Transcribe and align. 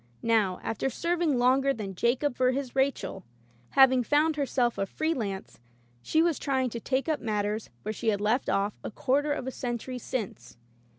Now, 0.23 0.59
after 0.63 0.89
serving 0.89 1.37
longer 1.37 1.75
than 1.75 1.93
Jacob 1.93 2.35
for 2.35 2.53
his 2.53 2.75
Rachel, 2.75 3.23
having 3.73 4.01
found 4.01 4.35
herself 4.35 4.79
a 4.79 4.87
free 4.87 5.13
lance, 5.13 5.59
she 6.01 6.23
was 6.23 6.39
trying 6.39 6.71
to 6.71 6.79
take 6.79 7.07
up 7.07 7.19
matters 7.19 7.69
where 7.83 7.93
she 7.93 8.07
had 8.07 8.19
left 8.19 8.49
off 8.49 8.73
a 8.83 8.89
quarter 8.89 9.31
of 9.31 9.45
a 9.45 9.51
century 9.51 9.99
since. 9.99 10.57